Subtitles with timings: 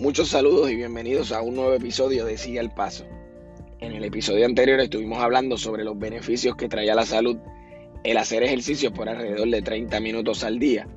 [0.00, 3.04] Muchos saludos y bienvenidos a un nuevo episodio de Sigue el Paso.
[3.80, 7.36] En el episodio anterior estuvimos hablando sobre los beneficios que trae a la salud
[8.02, 10.88] el hacer ejercicio por alrededor de 30 minutos al día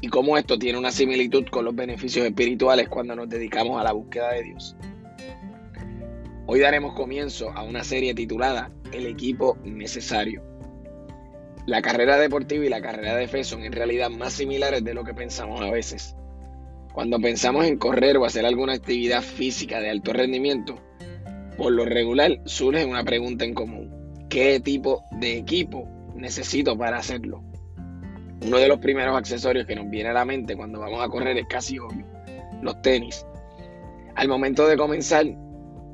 [0.00, 3.90] y cómo esto tiene una similitud con los beneficios espirituales cuando nos dedicamos a la
[3.90, 4.76] búsqueda de Dios.
[6.46, 10.40] Hoy daremos comienzo a una serie titulada El equipo necesario.
[11.66, 15.02] La carrera deportiva y la carrera de fe son en realidad más similares de lo
[15.02, 16.14] que pensamos a veces.
[16.94, 20.78] Cuando pensamos en correr o hacer alguna actividad física de alto rendimiento,
[21.56, 23.90] por lo regular surge una pregunta en común.
[24.28, 27.42] ¿Qué tipo de equipo necesito para hacerlo?
[28.46, 31.36] Uno de los primeros accesorios que nos viene a la mente cuando vamos a correr
[31.36, 32.06] es casi obvio,
[32.62, 33.26] los tenis.
[34.14, 35.26] Al momento de comenzar,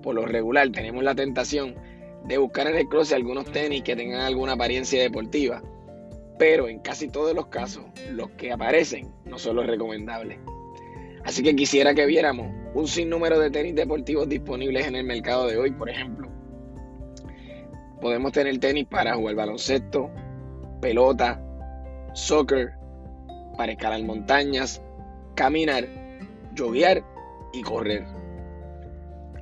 [0.02, 1.77] por lo regular tenemos la tentación
[2.27, 5.62] de buscar en el closet algunos tenis que tengan alguna apariencia deportiva,
[6.38, 10.38] pero en casi todos los casos los que aparecen no son los recomendables.
[11.24, 15.58] Así que quisiera que viéramos un sinnúmero de tenis deportivos disponibles en el mercado de
[15.58, 16.28] hoy, por ejemplo.
[18.00, 20.10] Podemos tener tenis para jugar baloncesto,
[20.80, 21.42] pelota,
[22.14, 22.72] soccer,
[23.56, 24.82] para escalar montañas,
[25.34, 25.86] caminar,
[26.56, 27.04] joguear
[27.52, 28.06] y correr.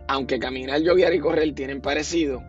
[0.08, 2.42] Aunque caminar, joguear y correr tienen parecido,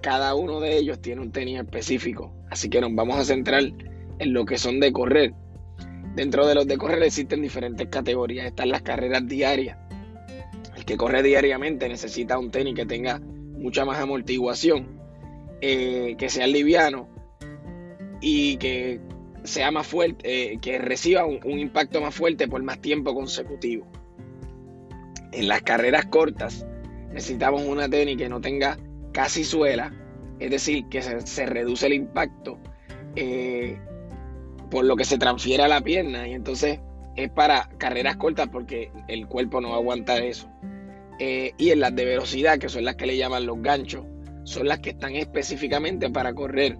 [0.00, 2.32] cada uno de ellos tiene un tenis específico.
[2.50, 5.34] Así que nos vamos a centrar en lo que son de correr
[6.14, 8.46] Dentro de los de correr existen diferentes categorías.
[8.46, 9.78] Están las carreras diarias.
[10.76, 14.88] El que corre diariamente necesita un tenis que tenga mucha más amortiguación,
[15.60, 17.08] eh, que sea liviano
[18.20, 19.00] y que
[19.44, 23.86] sea más fuerte, eh, que reciba un, impacto más fuerte por más tiempo consecutivo.
[25.32, 26.66] En las carreras cortas
[27.12, 28.78] necesitamos una tenis que no tenga
[29.12, 29.92] casi suela,
[30.38, 32.58] es decir, que se, reduce el impacto
[33.16, 33.78] eh,
[34.70, 36.78] por lo que se transfiere a la pierna y entonces
[37.16, 40.48] es para carreras cortas porque el cuerpo no va aguantar eso.
[41.18, 44.06] Eh, y en las de velocidad, que son las que le llaman los ganchos,
[44.44, 46.78] son las que están específicamente para correr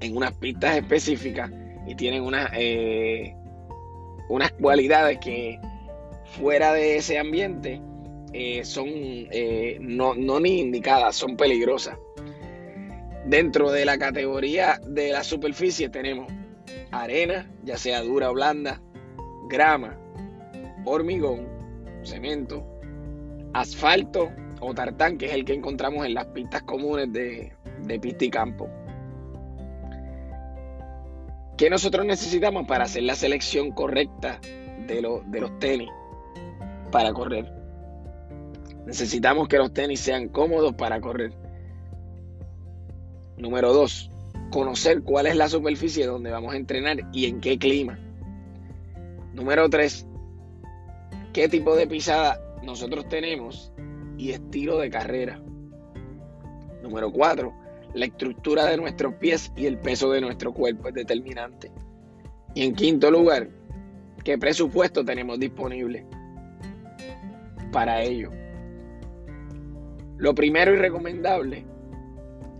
[0.00, 1.50] en unas pistas específicas
[1.86, 3.34] y tienen unas, eh,
[4.28, 5.60] unas cualidades que
[6.38, 7.80] fuera de ese ambiente
[8.32, 8.88] eh, son
[9.80, 11.96] no, no ni indicadas, son peligrosas.
[13.24, 16.32] Dentro de la categoría de la superficie tenemos
[16.90, 18.80] arena, ya sea dura o blanda,
[19.48, 19.96] grama,
[20.84, 21.46] hormigón,
[22.02, 22.64] cemento,
[23.52, 28.24] asfalto o tartán, que es el que encontramos en las pistas comunes de, de pista
[28.24, 28.68] y campo.
[31.56, 34.40] ¿Qué nosotros necesitamos para hacer la selección correcta
[34.86, 35.90] de, de los tenis
[36.92, 37.52] para correr?
[38.86, 41.32] Necesitamos que los tenis sean cómodos para correr.
[43.36, 44.10] Número dos,
[44.50, 47.98] conocer cuál es la superficie donde vamos a entrenar y en qué clima.
[49.34, 50.06] Número 3,
[51.32, 53.72] qué tipo de pisada nosotros tenemos
[54.16, 55.40] y estilo de carrera.
[56.82, 57.52] Número 4,
[57.94, 61.70] la estructura de nuestros pies y el peso de nuestro cuerpo es determinante.
[62.54, 63.48] Y en quinto lugar,
[64.24, 66.06] qué presupuesto tenemos disponible
[67.72, 68.30] para ello.
[70.16, 71.64] Lo primero y recomendable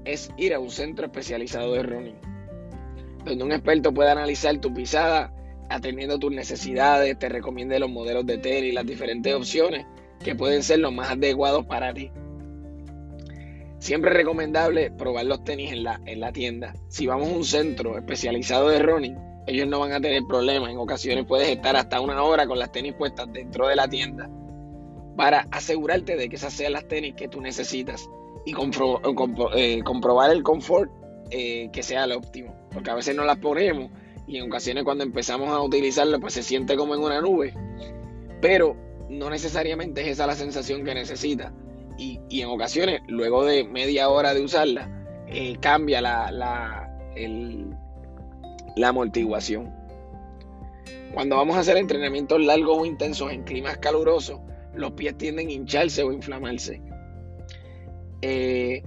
[0.08, 2.18] es ir a un centro especializado de running,
[3.26, 5.34] donde un experto pueda analizar tu pisada,
[5.68, 9.84] atendiendo tus necesidades, te recomiende los modelos de tenis, las diferentes opciones
[10.24, 12.10] que pueden ser los más adecuados para ti.
[13.80, 16.74] Siempre es recomendable probar los tenis en la, en la tienda.
[16.88, 19.16] Si vamos a un centro especializado de running,
[19.46, 20.70] ellos no van a tener problemas.
[20.70, 24.28] En ocasiones puedes estar hasta una hora con las tenis puestas dentro de la tienda
[25.16, 28.08] para asegurarte de que esas sean las tenis que tú necesitas
[28.48, 28.54] y
[29.56, 30.90] eh, comprobar el confort
[31.30, 32.54] eh, que sea el óptimo.
[32.72, 33.90] Porque a veces no las ponemos
[34.26, 37.52] y en ocasiones cuando empezamos a utilizarlo pues se siente como en una nube.
[38.40, 38.74] Pero
[39.10, 41.52] no necesariamente es esa la sensación que necesita.
[41.98, 44.88] Y, en ocasiones, luego de media hora de usarla,
[45.26, 46.96] eh, cambia la, la,
[48.76, 49.74] la amortiguación.
[51.12, 54.38] Cuando vamos a hacer entrenamientos largos o intensos en climas calurosos,
[54.74, 56.80] los pies tienden a hincharse o inflamarse.
[58.22, 58.82] Eh,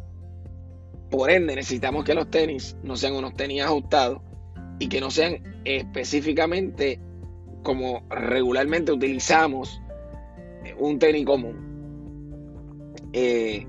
[1.09, 4.21] por ende, necesitamos que los tenis no sean unos tenis ajustados
[4.79, 6.99] y que no sean específicamente
[7.63, 9.81] como regularmente utilizamos
[10.63, 12.91] eh, un tenis común.
[13.13, 13.67] Eh,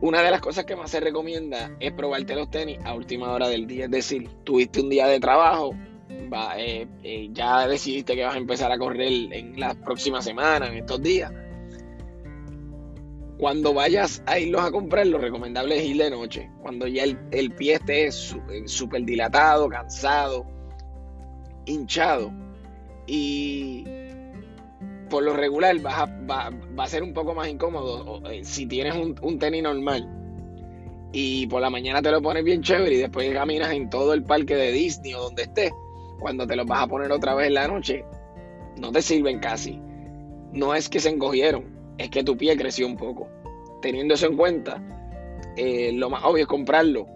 [0.00, 3.48] una de las cosas que más se recomienda es probarte los tenis a última hora
[3.48, 3.86] del día.
[3.86, 5.74] Es decir, tuviste un día de trabajo,
[7.32, 11.32] ya decidiste que vas a empezar a correr en las próximas semanas, en estos días
[13.42, 17.50] cuando vayas a irlos a comprar, lo recomendable es ir de noche, cuando ya el,
[17.50, 18.12] pie esté eh,
[18.66, 20.46] súper dilatado, cansado,
[21.64, 22.32] hinchado.
[23.04, 23.84] Y
[25.10, 29.40] por lo regular va, a ser un poco más incómodo eh, si tienes un, un,
[29.40, 30.08] tenis normal
[31.12, 34.22] y por la mañana te lo pones bien chévere y después caminas en todo el
[34.22, 35.72] parque de Disney o donde estés.
[36.20, 38.04] Cuando te los vas a poner otra vez en la noche,
[38.78, 39.80] no te sirven casi.
[40.52, 43.28] No es que se encogieron, es que tu pie creció un poco.
[43.80, 44.82] Teniendo eso en cuenta,
[45.56, 47.06] eh, lo más obvio es comprarlo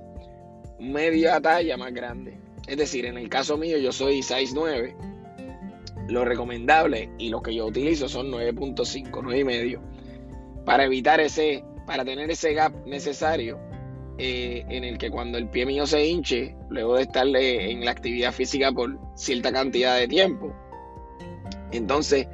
[0.79, 2.39] media talla más grande.
[2.67, 4.95] Es decir, en el caso mío yo soy 6'9".
[6.09, 10.65] Lo recomendable y lo que yo utilizo son 9.5, 9.5.
[10.65, 13.59] Para evitar ese, para tener ese gap necesario
[14.19, 17.91] eh, en el que cuando el pie mío se hinche, luego de estar en la
[17.91, 20.55] actividad física por cierta cantidad de tiempo,
[21.73, 22.29] entonces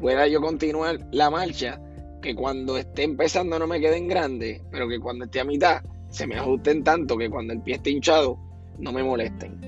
[0.00, 1.80] pueda yo continuar la marcha,
[2.20, 6.26] que cuando esté empezando no me queden grandes, pero que cuando esté a mitad se
[6.26, 8.38] me ajusten tanto que cuando el pie esté hinchado
[8.78, 9.60] no me molesten.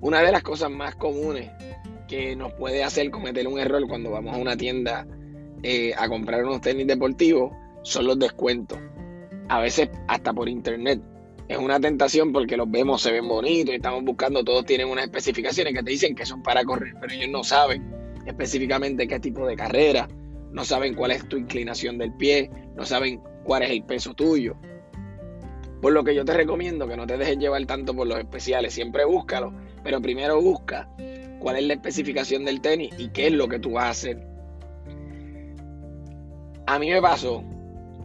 [0.00, 1.50] Una de las cosas más comunes
[2.08, 5.06] que nos puede hacer cometer un error cuando vamos a una tienda
[5.62, 8.78] eh, a comprar unos tenis deportivos son los descuentos.
[9.48, 11.00] A veces hasta por internet.
[11.48, 15.04] Es una tentación porque los vemos, se ven bonitos y estamos buscando, todos tienen unas
[15.04, 19.46] especificaciones que te dicen que son para correr, pero ellos no saben específicamente qué tipo
[19.46, 20.08] de carrera,
[20.52, 24.56] no saben cuál es tu inclinación del pie, no saben cuál es el peso tuyo.
[25.80, 28.72] Por lo que yo te recomiendo que no te dejes llevar tanto por los especiales,
[28.72, 29.52] siempre búscalo,
[29.82, 30.88] pero primero busca
[31.40, 34.26] cuál es la especificación del tenis y qué es lo que tú vas a hacer.
[36.66, 37.42] A mí me pasó,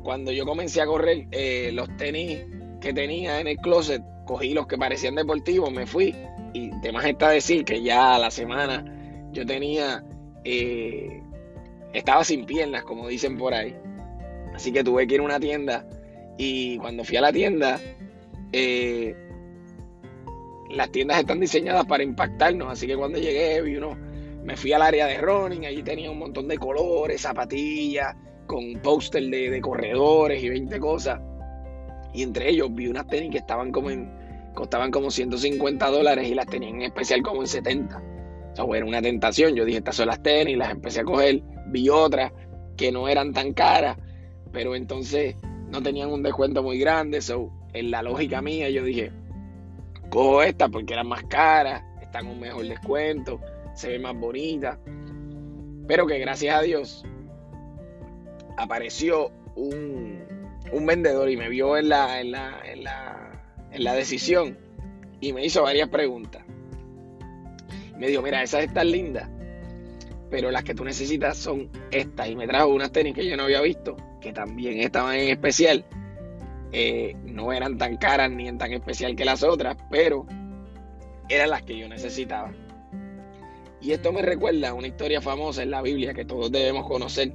[0.03, 2.39] cuando yo comencé a correr, eh, los tenis
[2.81, 6.15] que tenía en el closet, cogí los que parecían deportivos, me fui
[6.53, 8.96] y más está decir que ya a la semana
[9.38, 10.04] yo tenía,
[10.44, 11.22] eh,
[11.94, 13.75] estaba sin piernas, como dicen por ahí.
[14.56, 15.88] Así que tuve que ir a una tienda
[16.38, 17.80] y cuando fui a la tienda,
[18.51, 19.16] eh,
[20.72, 23.95] las tiendas están diseñadas para impactarnos, así que cuando llegué vi uno,
[24.44, 28.16] me fui al área de running, allí tenía un montón de colores, zapatillas,
[28.48, 31.22] con póster de, de, corredores y 20 cosas.
[32.12, 34.10] Y entre ellos vi unas tenis que estaban como en,
[34.56, 38.01] costaban como 150 dólares y las tenían en especial como en 70.
[38.57, 39.56] O sea, era una tentación.
[39.56, 41.42] Yo dije, estas son las tenis, las empecé a coger.
[41.68, 42.31] Vi otras
[42.75, 43.98] que no eran tan caras,
[44.51, 45.36] pero entonces
[45.71, 47.21] no tenían un descuento muy grande.
[47.21, 49.12] So, en la lógica mía, yo dije,
[50.09, 53.39] cojo esta porque eran más caras, están un mejor descuento,
[53.75, 54.80] se ve más bonita.
[55.88, 57.06] Pero que gracias a Dios
[58.57, 60.19] apareció un,
[60.71, 64.57] un vendedor y me vio en la, en la, en la, en la decisión
[65.21, 66.46] y me hizo varias preguntas.
[67.97, 69.29] Me dijo, mira, esas están lindas,
[70.29, 72.29] pero las que tú necesitas son estas.
[72.29, 75.85] Y me trajo unas tenis que yo no había visto, que también estaban en especial.
[76.71, 80.25] Eh, no eran tan caras ni en tan especial que las otras, pero
[81.29, 82.51] eran las que yo necesitaba.
[83.81, 87.31] Y esto me recuerda a una historia famosa en la Biblia que todos debemos conocer,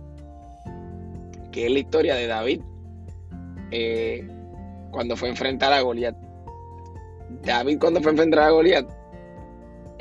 [1.51, 2.61] que es la historia de David
[3.71, 4.27] eh,
[4.91, 6.17] cuando fue a enfrentar a Goliat.
[7.45, 8.87] David cuando fue a enfrentar a Goliat,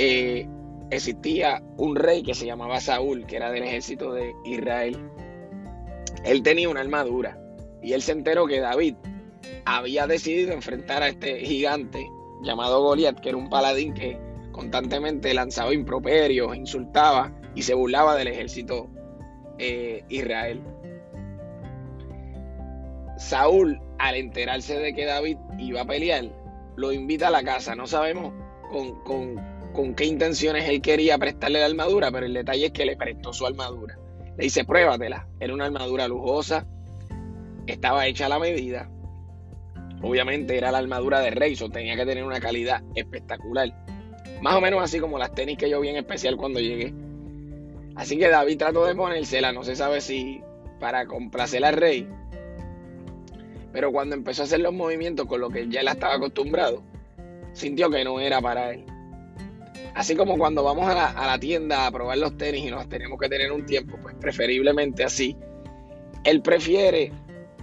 [0.03, 0.47] eh,
[0.89, 4.97] existía un rey que se llamaba Saúl, que era del ejército de Israel.
[6.25, 7.37] Él tenía una armadura
[7.83, 8.95] y él se enteró que David
[9.63, 12.03] había decidido enfrentar a este gigante
[12.41, 14.17] llamado Goliat, que era un paladín que
[14.51, 18.89] constantemente lanzaba improperios, insultaba y se burlaba del ejército
[19.59, 20.63] eh, Israel.
[23.19, 26.25] Saúl, al enterarse de que David iba a pelear,
[26.75, 27.75] lo invita a la casa.
[27.75, 28.33] No sabemos
[28.71, 29.50] con,
[29.95, 33.45] qué intenciones él quería prestarle la armadura, pero el detalle es que le prestó su
[33.45, 33.97] armadura.
[34.37, 35.27] Le dice, pruébatela.
[35.39, 36.65] Era una armadura lujosa,
[37.67, 38.89] estaba hecha a la medida.
[40.01, 43.71] Obviamente era la armadura de rey, tenía que tener una calidad espectacular.
[44.41, 46.93] Más o menos así como las tenis que yo vi en especial cuando llegué.
[47.95, 50.41] Así que David trató de ponérsela, no se sabe si
[50.79, 52.07] para complacer al rey
[53.71, 56.83] pero cuando empezó a hacer los movimientos con lo que ya él estaba acostumbrado,
[57.53, 58.85] sintió que no era para él.
[59.93, 63.27] Así como cuando vamos a la, tienda a probar los tenis y nos tenemos que
[63.27, 65.35] tener un tiempo, pues preferiblemente así.
[66.23, 67.11] Él prefiere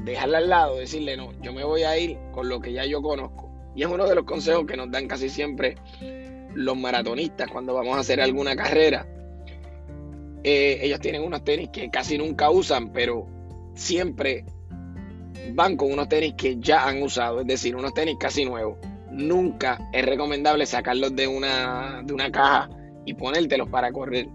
[0.05, 3.01] dejarla al lado, decirle, no, yo me voy a ir con lo que ya yo
[3.01, 3.51] conozco.
[3.75, 5.77] Y es uno de los consejos que nos dan casi siempre
[6.55, 9.07] los maratonistas cuando vamos a hacer alguna carrera.
[10.45, 13.27] Eh, ellos tienen unos tenis que casi nunca usan, pero
[13.75, 14.45] siempre
[15.53, 18.79] van con unos tenis que ya han usado, es decir, unos tenis casi nuevos.
[19.11, 22.69] Nunca es recomendable sacarlos de una, de una caja
[23.05, 24.29] y ponértelos para correr.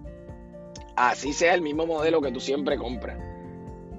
[0.95, 3.17] Así sea el mismo modelo que tú siempre compras.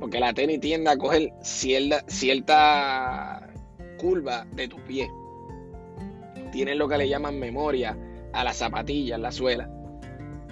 [0.00, 3.48] Porque la tenis tiende a coger cierta, cierta
[3.98, 5.08] curva de tu pie.
[6.52, 7.96] Tienen lo que le llaman memoria
[8.32, 9.70] a las zapatillas, la suela.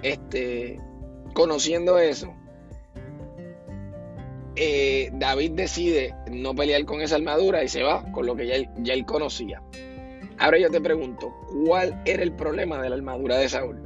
[0.03, 0.81] Este,
[1.35, 2.33] conociendo eso,
[4.55, 8.73] eh, David decide no pelear con esa armadura y se va con lo que ya
[8.79, 9.63] ya él conocía.
[10.43, 11.33] Ahora yo te pregunto,
[11.65, 13.81] ¿cuál era el problema de la armadura de Saúl?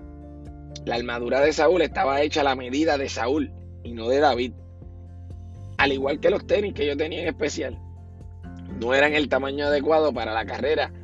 [0.86, 4.54] La armadura de Saúl estaba hecha a la medida de Saúl y no de David.
[5.76, 7.78] Al igual que los tenis que yo tenía en especial,
[8.80, 10.94] no eran el tamaño adecuado para la carrera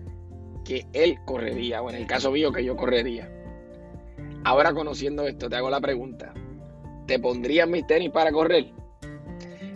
[0.64, 3.30] que él correría, o en el caso mío que yo correría.
[4.44, 6.32] Ahora conociendo esto, te hago la pregunta,
[7.06, 8.72] ¿te pondrías mis tenis para correr?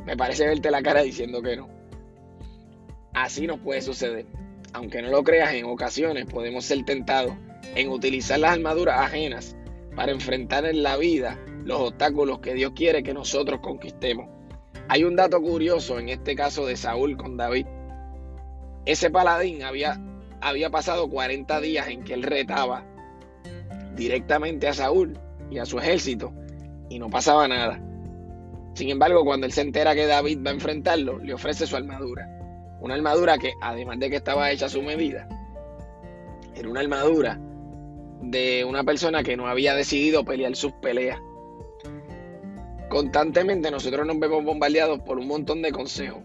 [0.07, 1.69] Me parece verte la cara diciendo que no.
[3.13, 4.25] Así nos puede suceder.
[4.73, 7.35] Aunque no lo creas, en ocasiones podemos ser tentados
[7.75, 9.57] en utilizar las armaduras ajenas
[9.95, 14.29] para enfrentar en la vida los obstáculos que Dios quiere que nosotros conquistemos.
[14.89, 17.67] Hay un dato curioso en este caso de Saúl con David.
[18.85, 20.01] Ese paladín había,
[20.41, 22.85] había pasado 40 días en que él retaba
[23.97, 25.19] directamente a Saúl
[25.51, 26.33] y a su ejército
[26.89, 27.81] y no pasaba nada.
[28.75, 32.36] Sin embargo, cuando él se entera que David va a enfrentarlo, le ofrece su armadura.
[32.81, 35.29] Una armadura que, además de que estaba hecha a su medida,
[36.55, 37.41] era una armadura
[38.23, 41.21] de una persona que no había decidido pelear sus peleas.
[42.89, 46.23] Constantemente nosotros nos vemos bombardeados por un montón de consejos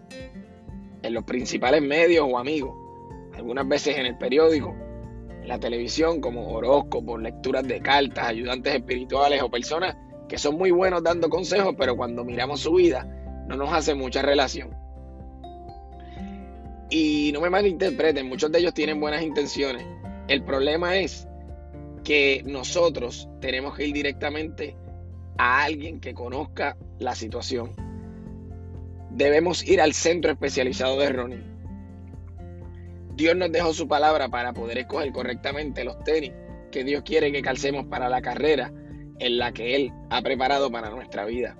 [1.02, 2.74] en los principales medios o amigos,
[3.34, 4.74] algunas veces en el periódico,
[5.40, 9.96] en la televisión como horóscopos, lecturas de cartas, ayudantes espirituales o personas
[10.28, 13.04] que son muy buenos dando consejos, pero cuando miramos su vida
[13.48, 14.81] no nos hace mucha relación.
[16.94, 19.82] Y no me malinterpreten, muchos de ellos tienen buenas intenciones.
[20.28, 21.26] El problema es
[22.04, 24.76] que nosotros tenemos que ir directamente
[25.38, 27.70] a alguien que conozca la situación.
[29.08, 31.44] Debemos ir al centro especializado de Ronin.
[33.16, 36.32] Dios nos dejó su palabra para poder escoger correctamente los tenis
[36.70, 38.70] que Dios quiere que calcemos para la carrera
[39.18, 41.56] en la que Él ha preparado para nuestra vida.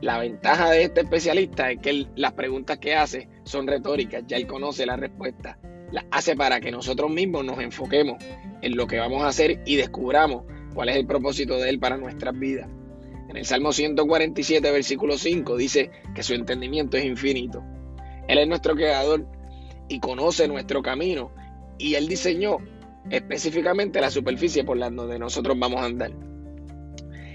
[0.00, 4.46] La ventaja de este especialista es que las preguntas que hace son retóricas, ya él
[4.46, 5.58] conoce la respuesta.
[5.92, 8.22] Las hace para que nosotros mismos nos enfoquemos
[8.62, 10.44] en lo que vamos a hacer y descubramos
[10.74, 12.68] cuál es el propósito de él para nuestras vidas.
[13.28, 17.62] En el Salmo 147, versículo 5, dice que su entendimiento es infinito.
[18.26, 19.26] Él es nuestro creador
[19.88, 21.32] y conoce nuestro camino
[21.78, 22.58] y él diseñó
[23.10, 26.12] específicamente la superficie por la donde nosotros vamos a andar.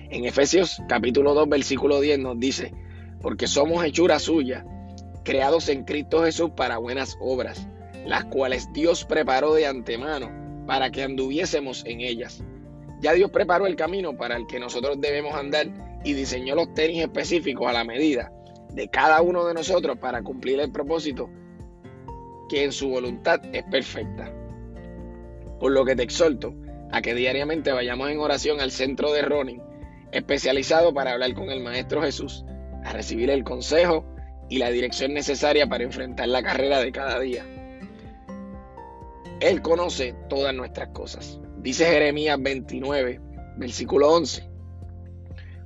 [0.10, 2.72] En Efesios capítulo 2, versículo 10 nos dice,
[3.22, 4.64] porque somos hechura suya,
[5.24, 7.68] creados en Cristo Jesús para buenas obras,
[8.06, 10.30] las cuales Dios preparó de antemano
[10.68, 12.44] para que anduviésemos en ellas.
[13.02, 15.68] Ya Dios preparó el camino para el que nosotros debemos andar
[16.04, 18.32] y diseñó los tenis específicos a la medida
[18.74, 21.32] de cada uno de nosotros para cumplir el propósito
[22.48, 24.32] que en su voluntad es perfecta.
[25.60, 26.54] Por lo que te exhorto
[26.92, 29.65] a que diariamente vayamos en oración al centro de Ronin
[30.16, 32.46] especializado para hablar con el Maestro Jesús,
[32.86, 34.06] a recibir el consejo
[34.50, 37.46] y la dirección necesaria para enfrentar la carrera de cada día.
[39.42, 41.42] Él conoce todas nuestras cosas.
[41.58, 43.20] Dice Jeremías 29,
[43.58, 44.48] versículo 11.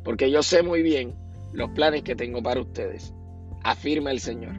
[0.03, 1.15] Porque yo sé muy bien
[1.53, 3.13] los planes que tengo para ustedes,
[3.63, 4.56] afirma el Señor.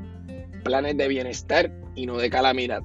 [0.63, 2.83] Planes de bienestar y no de calamidad.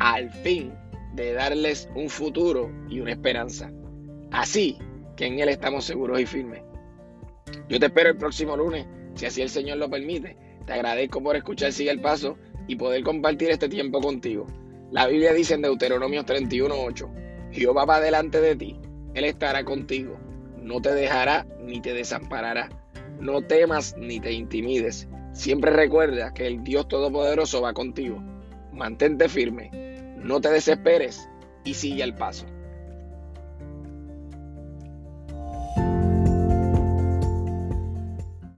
[0.00, 0.74] Al fin
[1.14, 3.70] de darles un futuro y una esperanza.
[4.32, 4.76] Así
[5.20, 6.62] que en Él estamos seguros y firmes.
[7.68, 10.34] Yo te espero el próximo lunes, si así el Señor lo permite.
[10.64, 14.46] Te agradezco por escuchar Sigue el Paso y poder compartir este tiempo contigo.
[14.90, 18.80] La Biblia dice en Deuteronomio 31:8, Jehová va delante de ti,
[19.12, 20.18] Él estará contigo,
[20.56, 22.70] no te dejará ni te desamparará.
[23.20, 25.06] No temas ni te intimides.
[25.34, 28.22] Siempre recuerda que el Dios Todopoderoso va contigo.
[28.72, 29.70] Mantente firme,
[30.16, 31.28] no te desesperes
[31.62, 32.46] y sigue el paso.